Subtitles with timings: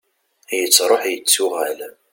[0.59, 1.79] yettruḥ yettuɣal